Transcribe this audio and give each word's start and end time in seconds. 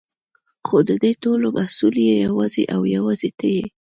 خو 0.65 0.77
ددې 0.89 1.11
ټولو 1.23 1.47
مسؤل 1.57 1.95
يې 2.07 2.15
يوازې 2.27 2.63
او 2.75 2.81
يوازې 2.95 3.29
ته 3.39 3.47
يې. 3.55 3.63